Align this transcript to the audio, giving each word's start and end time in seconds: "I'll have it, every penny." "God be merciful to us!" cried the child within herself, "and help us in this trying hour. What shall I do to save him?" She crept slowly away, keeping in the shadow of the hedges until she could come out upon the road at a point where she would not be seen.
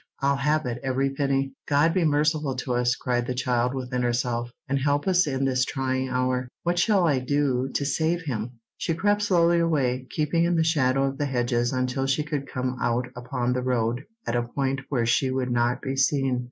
"I'll 0.19 0.37
have 0.37 0.65
it, 0.65 0.79
every 0.83 1.11
penny." 1.11 1.53
"God 1.67 1.93
be 1.93 2.03
merciful 2.03 2.55
to 2.55 2.73
us!" 2.73 2.95
cried 2.95 3.27
the 3.27 3.35
child 3.35 3.75
within 3.75 4.01
herself, 4.01 4.49
"and 4.67 4.79
help 4.79 5.07
us 5.07 5.27
in 5.27 5.45
this 5.45 5.63
trying 5.63 6.09
hour. 6.09 6.47
What 6.63 6.79
shall 6.79 7.05
I 7.05 7.19
do 7.19 7.69
to 7.75 7.85
save 7.85 8.23
him?" 8.23 8.53
She 8.79 8.95
crept 8.95 9.21
slowly 9.21 9.59
away, 9.59 10.07
keeping 10.09 10.45
in 10.45 10.55
the 10.55 10.63
shadow 10.63 11.03
of 11.03 11.19
the 11.19 11.27
hedges 11.27 11.71
until 11.71 12.07
she 12.07 12.23
could 12.23 12.47
come 12.51 12.77
out 12.81 13.09
upon 13.15 13.53
the 13.53 13.61
road 13.61 14.03
at 14.25 14.35
a 14.35 14.41
point 14.55 14.81
where 14.89 15.05
she 15.05 15.29
would 15.29 15.51
not 15.51 15.83
be 15.83 15.95
seen. 15.95 16.39